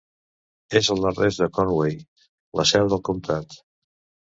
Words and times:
És 0.79 0.89
al 0.95 1.01
nord-est 1.03 1.43
de 1.45 1.49
Conway, 1.59 1.95
la 2.63 2.69
seu 2.75 2.93
del 2.97 3.07
comtat. 3.13 3.61